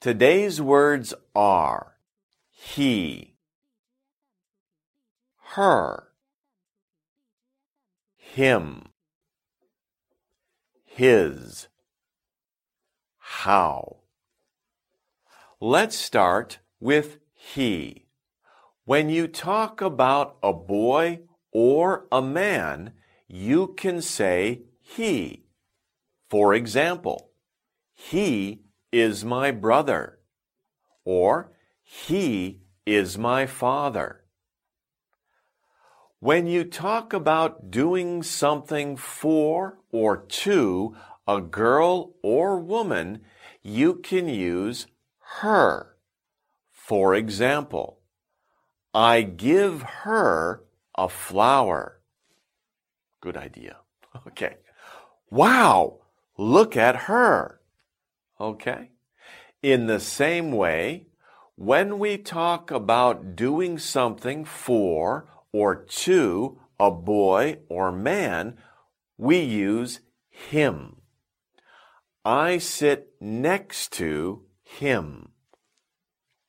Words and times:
Today's 0.00 0.62
words 0.62 1.12
are 1.34 1.98
he, 2.48 3.36
her, 5.52 6.08
him, 8.16 8.88
his, 10.86 11.68
how. 13.18 13.98
Let's 15.60 15.96
start 15.96 16.60
with 16.80 17.18
he. 17.34 18.06
When 18.86 19.10
you 19.10 19.28
talk 19.28 19.82
about 19.82 20.38
a 20.42 20.54
boy 20.54 21.20
or 21.52 22.06
a 22.10 22.22
man, 22.22 22.94
you 23.28 23.74
can 23.76 24.00
say 24.00 24.62
he. 24.80 25.44
For 26.30 26.54
example, 26.54 27.32
he 27.92 28.62
is 28.92 29.24
my 29.24 29.50
brother, 29.50 30.18
or 31.04 31.52
he 31.82 32.60
is 32.86 33.16
my 33.18 33.46
father. 33.46 34.24
When 36.18 36.46
you 36.46 36.64
talk 36.64 37.12
about 37.12 37.70
doing 37.70 38.22
something 38.22 38.96
for 38.96 39.78
or 39.90 40.18
to 40.18 40.94
a 41.26 41.40
girl 41.40 42.14
or 42.22 42.58
woman, 42.58 43.22
you 43.62 43.94
can 43.94 44.28
use 44.28 44.86
her. 45.40 45.96
For 46.70 47.14
example, 47.14 48.00
I 48.92 49.22
give 49.22 49.82
her 49.82 50.64
a 50.96 51.08
flower. 51.08 52.00
Good 53.20 53.36
idea. 53.36 53.76
Okay. 54.26 54.56
Wow, 55.30 56.00
look 56.36 56.76
at 56.76 57.06
her. 57.06 57.59
Okay. 58.40 58.90
In 59.62 59.86
the 59.86 60.00
same 60.00 60.50
way, 60.50 61.08
when 61.56 61.98
we 61.98 62.16
talk 62.16 62.70
about 62.70 63.36
doing 63.36 63.78
something 63.78 64.46
for 64.46 65.28
or 65.52 65.74
to 65.74 66.58
a 66.78 66.90
boy 66.90 67.58
or 67.68 67.92
man, 67.92 68.56
we 69.18 69.40
use 69.40 70.00
him. 70.30 71.02
I 72.24 72.56
sit 72.56 73.12
next 73.20 73.92
to 73.94 74.44
him. 74.62 75.32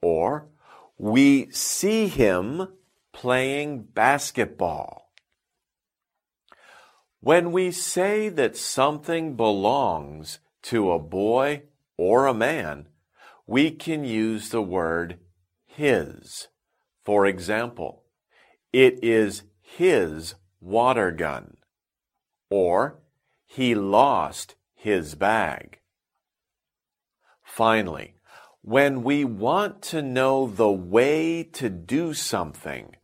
Or 0.00 0.48
we 0.96 1.50
see 1.50 2.06
him 2.06 2.68
playing 3.12 3.82
basketball. 3.82 5.10
When 7.18 7.50
we 7.50 7.72
say 7.72 8.28
that 8.28 8.56
something 8.56 9.34
belongs 9.34 10.38
to 10.62 10.92
a 10.92 10.98
boy 10.98 11.64
or 12.00 12.26
a 12.26 12.32
man, 12.32 12.88
we 13.46 13.70
can 13.70 14.04
use 14.04 14.48
the 14.48 14.62
word 14.62 15.18
his. 15.66 16.48
For 17.04 17.26
example, 17.26 18.04
it 18.72 19.04
is 19.04 19.42
his 19.60 20.34
water 20.62 21.10
gun. 21.10 21.58
Or 22.48 23.00
he 23.46 23.74
lost 23.74 24.54
his 24.74 25.14
bag. 25.14 25.80
Finally, 27.44 28.14
when 28.62 29.02
we 29.02 29.22
want 29.22 29.82
to 29.82 30.00
know 30.00 30.46
the 30.46 30.72
way 30.72 31.42
to 31.52 31.68
do 31.68 32.14
something, 32.14 32.96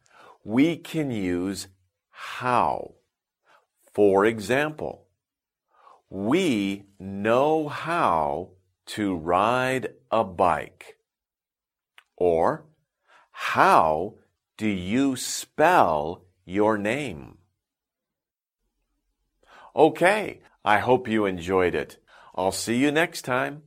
we 0.42 0.74
can 0.74 1.10
use 1.10 1.68
how. 2.08 2.94
For 3.92 4.24
example, 4.24 5.04
we 6.08 6.84
know 6.98 7.68
how 7.68 8.55
to 8.86 9.14
ride 9.14 9.88
a 10.10 10.24
bike. 10.24 10.96
Or, 12.16 12.64
how 13.30 14.14
do 14.56 14.66
you 14.66 15.16
spell 15.16 16.24
your 16.44 16.78
name? 16.78 17.38
Okay, 19.74 20.40
I 20.64 20.78
hope 20.78 21.06
you 21.06 21.26
enjoyed 21.26 21.74
it. 21.74 21.98
I'll 22.34 22.52
see 22.52 22.76
you 22.76 22.90
next 22.90 23.22
time. 23.22 23.62